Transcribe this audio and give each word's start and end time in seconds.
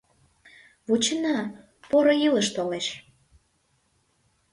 Вучена, 0.87 1.37
поро 1.89 2.13
илыш 2.25 2.47
толеш! 2.55 2.87